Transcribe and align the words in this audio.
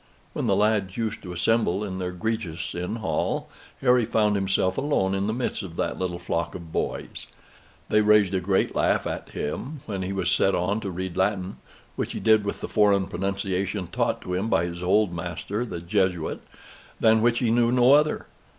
When 0.33 0.47
the 0.47 0.55
lads 0.55 0.97
used 0.97 1.21
to 1.21 1.31
assemble 1.31 1.83
in 1.83 1.99
their 1.99 2.11
greges 2.11 2.73
in 2.73 2.95
hall, 2.95 3.49
Harry 3.81 4.03
found 4.07 4.35
himself 4.35 4.75
alone 4.79 5.13
in 5.13 5.27
the 5.27 5.31
midst 5.31 5.61
of 5.61 5.75
that 5.75 5.99
little 5.99 6.17
flock 6.17 6.55
of 6.55 6.71
boys; 6.71 7.27
they 7.87 8.01
raised 8.01 8.33
a 8.33 8.39
great 8.39 8.73
laugh 8.75 9.05
at 9.05 9.29
him 9.29 9.81
when 9.85 10.01
he 10.01 10.11
was 10.11 10.31
set 10.31 10.55
on 10.55 10.79
to 10.79 10.89
read 10.89 11.15
Latin, 11.15 11.57
which 11.95 12.13
he 12.13 12.19
did 12.19 12.45
with 12.45 12.61
the 12.61 12.67
foreign 12.67 13.05
pronunciation 13.05 13.85
taught 13.85 14.21
to 14.21 14.33
him 14.33 14.49
by 14.49 14.65
his 14.65 14.81
old 14.81 15.13
master, 15.13 15.63
the 15.63 15.79
Jesuit, 15.81 16.41
than 16.99 17.21
which 17.21 17.37
he 17.37 17.51
knew 17.51 17.71
no 17.71 17.93
other. 17.93 18.25